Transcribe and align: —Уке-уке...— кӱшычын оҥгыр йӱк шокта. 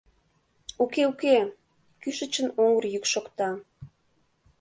—Уке-уке...— 0.83 1.35
кӱшычын 2.01 2.47
оҥгыр 2.61 2.85
йӱк 2.93 3.05
шокта. 3.11 3.49